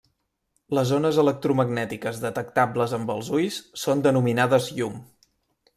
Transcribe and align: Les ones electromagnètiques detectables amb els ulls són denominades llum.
Les 0.77 0.93
ones 0.99 1.19
electromagnètiques 1.23 2.23
detectables 2.23 2.97
amb 3.01 3.13
els 3.17 3.33
ulls 3.41 3.61
són 3.85 4.05
denominades 4.09 4.73
llum. 4.79 4.99